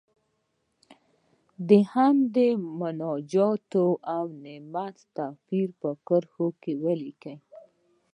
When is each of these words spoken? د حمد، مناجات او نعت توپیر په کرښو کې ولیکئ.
د 1.67 1.69
حمد، 1.91 2.35
مناجات 2.79 3.71
او 4.15 4.23
نعت 4.43 4.97
توپیر 5.15 5.69
په 5.81 5.89
کرښو 6.07 6.47
کې 6.61 6.73
ولیکئ. 6.83 7.37